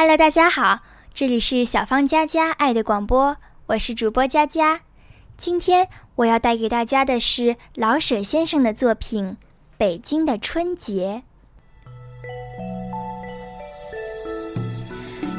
[0.00, 0.80] Hello，大家好，
[1.12, 4.80] 这里是小芳佳佳爱的广播，我是主播佳佳。
[5.36, 9.32] 今天我要带给大家的是老舍先生的作品
[9.76, 11.22] 《北京的春节》。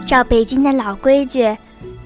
[0.07, 1.57] 照北京的老规矩，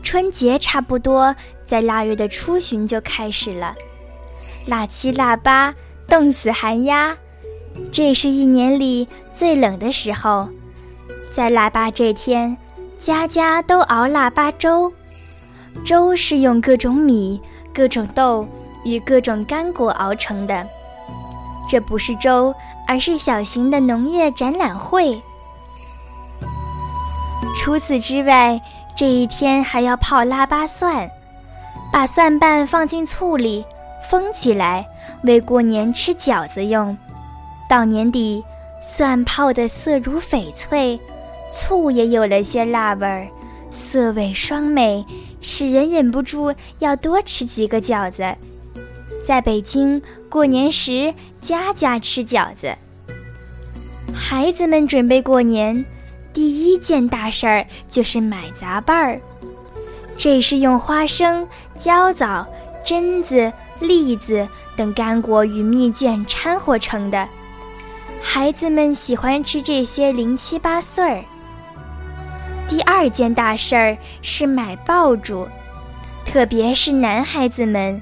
[0.02, 1.36] 春节差不多
[1.66, 3.76] 在腊月的初旬就开始了。
[4.66, 5.76] 腊七腊八，
[6.08, 7.18] 冻死寒鸦，
[7.92, 10.48] 这是一年里最冷的时候。
[11.36, 12.56] 在腊八这天，
[12.98, 14.90] 家家都熬腊八粥。
[15.84, 17.42] 粥是用各种米、
[17.74, 18.48] 各种豆
[18.86, 20.66] 与各种干果熬成的。
[21.70, 22.56] 这不是粥，
[22.88, 25.22] 而是小型的农业展览会。
[27.58, 28.58] 除此之外，
[28.96, 31.12] 这一天还要泡腊八蒜，
[31.92, 33.66] 把蒜瓣放进醋里，
[34.10, 34.86] 封起来，
[35.24, 36.98] 为过年吃饺子用。
[37.68, 38.42] 到年底，
[38.80, 40.98] 蒜泡得色如翡翠。
[41.52, 43.28] 醋也有了些辣味儿，
[43.72, 45.06] 色味双美，
[45.42, 48.24] 使人忍不住要多吃几个饺子。
[49.24, 52.76] 在北京过年时，家家吃饺子。
[54.14, 55.84] 孩子们准备过年，
[56.34, 59.20] 第一件大事儿就是买杂拌儿。
[60.18, 62.46] 这是用花生、焦枣、
[62.86, 67.28] 榛子、栗子等干果与蜜饯掺和成的。
[68.22, 71.24] 孩子们喜欢吃这些零七八碎儿。
[72.68, 75.48] 第二件大事儿是买爆竹，
[76.26, 78.02] 特别是男孩子们。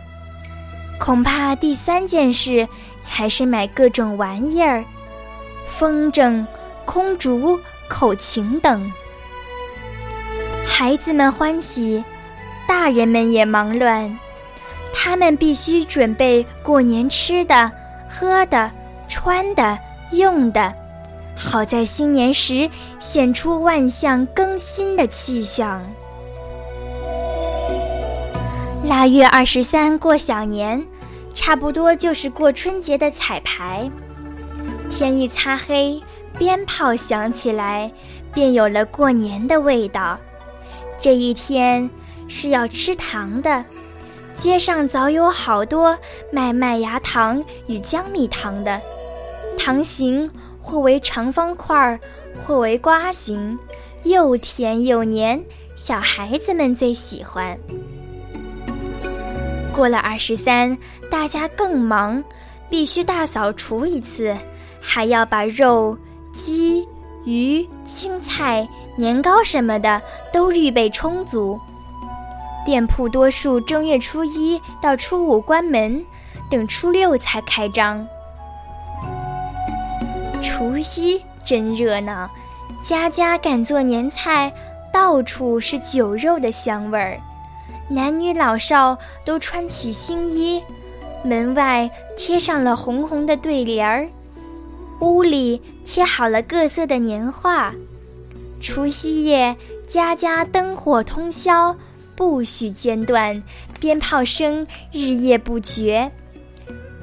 [1.00, 2.68] 恐怕第三件事
[3.02, 4.84] 才是买各种玩意儿，
[5.68, 6.46] 风筝、
[6.86, 8.90] 空竹、口琴等。
[10.66, 12.02] 孩子们欢喜，
[12.68, 14.18] 大人们也忙乱。
[14.94, 17.70] 他们必须准备过年吃的、
[18.10, 18.72] 喝的、
[19.10, 19.78] 穿的、
[20.12, 20.74] 用的。
[21.36, 25.84] 好在新年时显出万象更新的气象。
[28.86, 30.86] 腊月二十三过小年，
[31.34, 33.90] 差不多就是过春节的彩排。
[34.90, 36.02] 天一擦黑，
[36.38, 37.92] 鞭炮响起来，
[38.34, 40.18] 便有了过年的味道。
[41.00, 41.90] 这一天
[42.28, 43.66] 是要吃糖的，
[44.36, 45.98] 街上早有好多
[46.32, 48.80] 卖麦芽糖与江米糖的，
[49.58, 50.30] 糖形。
[50.64, 52.00] 或为长方块儿，
[52.44, 53.60] 或为瓜形，
[54.04, 55.44] 又甜又黏，
[55.76, 57.56] 小孩子们最喜欢。
[59.76, 60.78] 过了二十三，
[61.12, 62.24] 大家更忙，
[62.70, 64.36] 必须大扫除一次，
[64.80, 65.98] 还要把肉、
[66.34, 66.88] 鸡、
[67.26, 71.60] 鱼、青菜、年糕什么的都预备充足。
[72.66, 76.06] 店铺多数正月初一到初五关门，
[76.50, 78.08] 等初六才开张。
[80.84, 82.30] 除夕真热闹，
[82.84, 84.52] 家家赶做年菜，
[84.92, 87.18] 到处是酒肉的香味儿。
[87.88, 90.62] 男女老少都穿起新衣，
[91.24, 94.06] 门外贴上了红红的对联儿，
[95.00, 97.74] 屋里贴好了各色的年画。
[98.62, 99.56] 除夕夜，
[99.88, 101.74] 家家灯火通宵，
[102.14, 103.42] 不许间断，
[103.80, 106.12] 鞭炮声日夜不绝。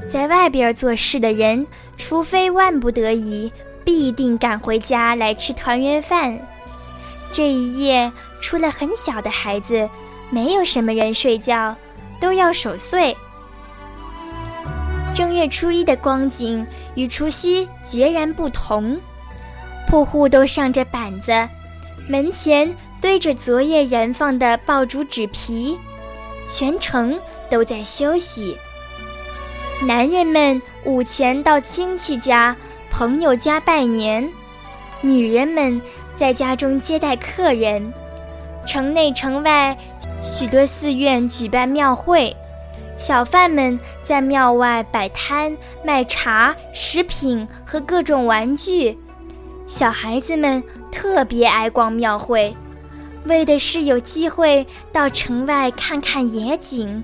[0.07, 3.51] 在外边做事的人，除非万不得已，
[3.85, 6.39] 必定赶回家来吃团圆饭。
[7.33, 8.11] 这一夜，
[8.41, 9.89] 除了很小的孩子，
[10.31, 11.77] 没有什么人睡觉，
[12.21, 13.17] 都要守岁。
[15.15, 18.99] 正月初一的光景与除夕截然不同，
[19.89, 21.33] 铺户都上着板子，
[22.09, 25.79] 门前堆着昨夜燃放的爆竹纸皮，
[26.49, 27.19] 全城
[27.51, 28.57] 都在休息。
[29.83, 32.57] 男人们午前到亲戚家、
[32.91, 34.29] 朋友家拜年，
[35.01, 35.81] 女人们
[36.17, 37.93] 在家中接待客人。
[38.67, 39.77] 城内城外
[40.23, 42.37] 许多寺院举办庙会，
[42.99, 48.99] 小贩们在庙外摆摊卖茶、食品和各种玩具。
[49.67, 50.63] 小孩子们
[50.93, 52.55] 特别爱逛庙会，
[53.25, 57.03] 为的是有机会到城外看看野景。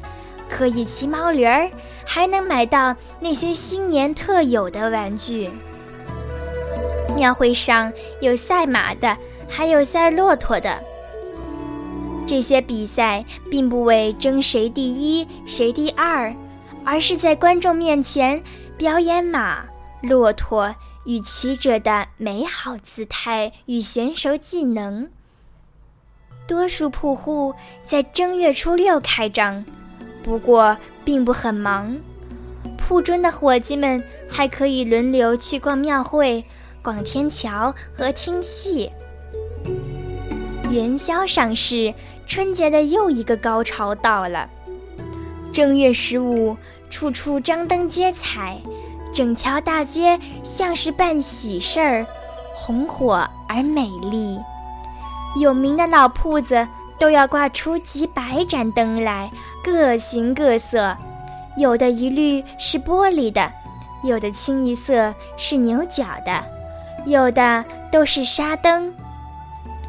[0.48, 1.68] 可以骑毛驴儿，
[2.04, 5.50] 还能买到那些新年特有的玩具。
[7.14, 9.16] 庙会上有赛马的，
[9.48, 10.78] 还有赛骆驼的。
[12.26, 16.34] 这些比赛并不为争谁第一、谁第二，
[16.84, 18.42] 而是在观众面前
[18.76, 19.64] 表演马、
[20.02, 20.74] 骆驼
[21.04, 25.08] 与骑者的美好姿态与娴熟技能。
[26.48, 27.54] 多数铺户
[27.86, 29.64] 在正月初六开张。
[30.24, 31.96] 不过并不很忙，
[32.76, 36.44] 铺中的伙计们还可以轮流去逛庙会、
[36.86, 38.88] 逛天桥和听戏。
[40.70, 41.92] 元宵上市，
[42.28, 44.48] 春节的又一个高潮到了。
[45.52, 46.56] 正月十五，
[46.88, 48.56] 处处张灯结彩，
[49.12, 52.06] 整条大街像是办喜事儿，
[52.54, 54.38] 红火而美丽。
[55.40, 56.68] 有名的老铺子
[57.00, 59.28] 都要挂出几百盏灯来，
[59.64, 60.96] 各形各色，
[61.58, 63.50] 有的一律是玻璃的，
[64.04, 66.44] 有的清一色是牛角的，
[67.06, 68.92] 有的都是纱灯，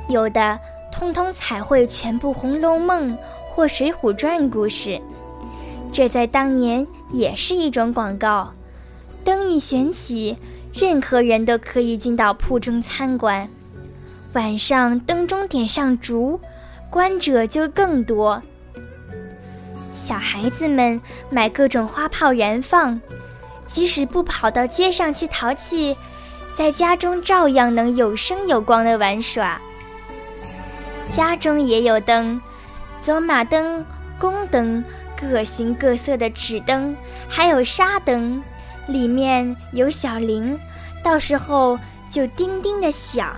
[0.08, 0.58] 有的
[0.92, 3.12] 通通彩绘全部《红楼梦》
[3.50, 5.02] 或《水浒传》故事。
[5.92, 8.52] 这在当年也是一种广告。
[9.26, 10.38] 灯一旋起，
[10.72, 13.50] 任何人都可以进到铺中参观。
[14.34, 16.40] 晚上灯中点上烛，
[16.88, 18.40] 观者就更多。
[19.96, 23.02] 小孩子们买各种花炮燃放，
[23.66, 25.98] 即使不跑到街上去淘气，
[26.58, 29.62] 在家中照样能有声有光的玩耍。
[31.08, 32.42] 家中也有灯，
[33.00, 33.86] 走马灯、
[34.18, 34.84] 宫灯，
[35.16, 36.98] 各形各色的纸灯，
[37.30, 38.42] 还有纱灯，
[38.88, 40.60] 里面有小铃，
[41.04, 41.78] 到时候
[42.10, 43.36] 就叮叮的响。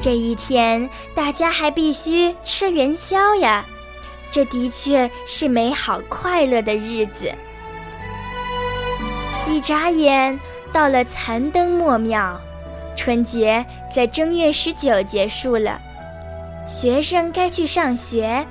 [0.00, 3.64] 这一天，大家还必须吃元宵呀！
[4.30, 7.32] 这的确是美好快乐的日子。
[9.48, 10.38] 一眨眼，
[10.74, 12.36] 到了残灯末庙，
[12.96, 15.80] 春节在正月十九结束了。
[16.66, 18.44] 学生该去上学，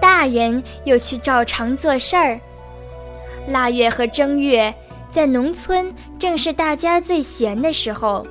[0.00, 2.38] 大人又去照常做事儿。
[3.48, 4.72] 腊月和正月，
[5.10, 8.24] 在农村正是大家最闲的时候。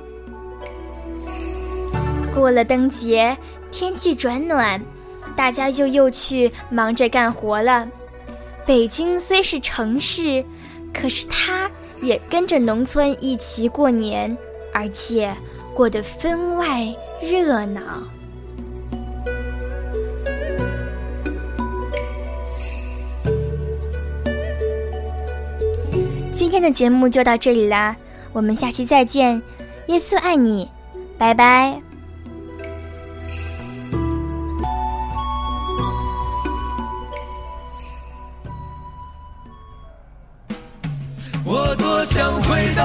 [2.34, 3.36] 过了灯节，
[3.70, 4.80] 天气转暖，
[5.36, 7.86] 大家就又去忙着干活了。
[8.64, 10.42] 北京虽是城市，
[10.94, 11.70] 可是它
[12.02, 14.36] 也跟着农村一起过年，
[14.72, 15.34] 而且
[15.74, 16.86] 过得分外
[17.22, 17.80] 热闹。
[26.34, 27.96] 今天的节目就到这里啦，
[28.32, 29.42] 我们下期再见，
[29.86, 30.70] 耶稣爱你，
[31.18, 31.85] 拜拜。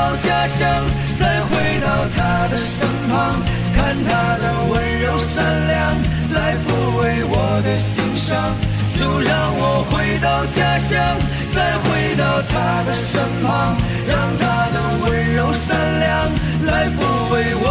[0.02, 0.68] 到家乡，
[1.16, 3.40] 再回到他的身旁，
[3.76, 5.96] 看他的温柔善良，
[6.34, 8.36] 来抚慰我的心伤。
[8.98, 10.98] 就让我回到家乡，
[11.54, 13.78] 再回到他的身旁，
[14.08, 14.44] 让他
[14.74, 16.10] 的温柔善良
[16.66, 16.98] 来抚
[17.32, 17.66] 慰我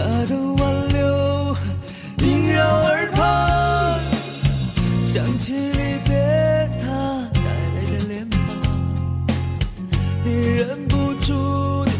[0.00, 1.54] 他，的挽留
[2.20, 4.00] 萦绕耳旁，
[5.06, 6.88] 想起离别他。
[10.24, 11.92] 你忍不住的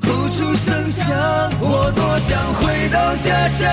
[0.00, 1.04] 哭出声响，
[1.60, 3.68] 我多想回到家乡，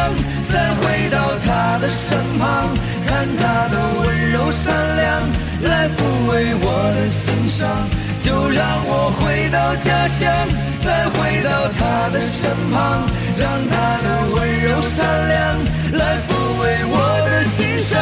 [0.51, 2.67] 再回到他的身旁，
[3.07, 5.21] 看他的温柔善良，
[5.63, 7.65] 来抚慰我的心伤。
[8.19, 10.29] 就让我回到家乡，
[10.83, 13.07] 再回到他的身旁，
[13.37, 15.57] 让他的温柔善良，
[15.93, 16.29] 来抚
[16.61, 16.95] 慰我
[17.25, 17.97] 的心伤。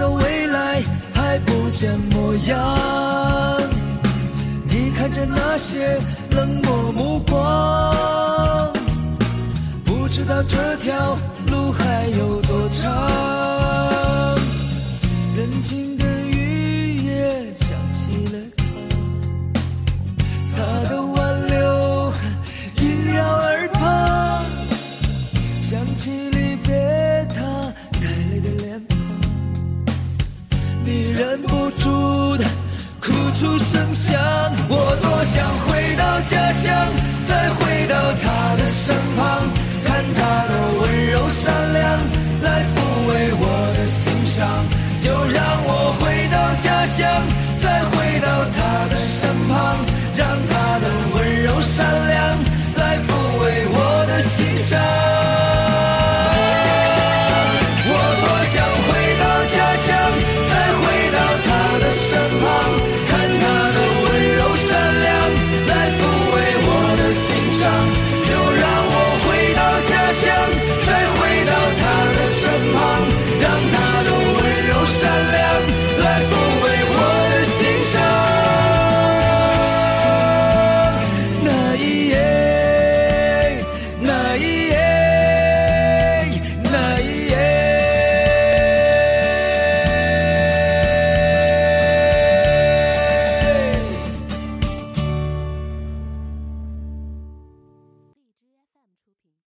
[0.00, 3.60] 的未来还不见模样，
[4.64, 8.72] 你看着那些冷漠目光，
[9.84, 11.16] 不知道这条
[11.48, 13.49] 路还有多长。
[33.70, 34.20] 声响，
[34.68, 36.89] 我多想回到家乡，